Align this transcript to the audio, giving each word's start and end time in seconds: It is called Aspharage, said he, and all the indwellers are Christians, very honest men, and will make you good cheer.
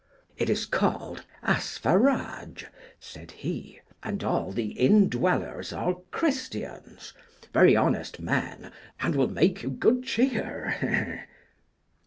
It 0.35 0.49
is 0.49 0.65
called 0.65 1.25
Aspharage, 1.43 2.65
said 2.99 3.29
he, 3.29 3.81
and 4.01 4.23
all 4.23 4.51
the 4.51 4.71
indwellers 4.79 5.71
are 5.71 5.97
Christians, 6.09 7.13
very 7.53 7.75
honest 7.75 8.19
men, 8.19 8.71
and 8.99 9.13
will 9.15 9.29
make 9.29 9.61
you 9.61 9.69
good 9.69 10.03
cheer. 10.03 11.27